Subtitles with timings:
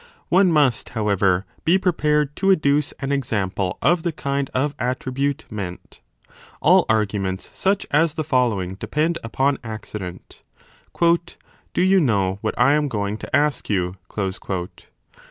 [0.29, 5.45] One must, how ever, be prepared to adduce an example of the kind of attribute
[5.51, 6.01] meant.
[6.59, 10.41] All arguments such as the following depend upon Accident.
[10.99, 13.93] Do you know what I am going to ask you?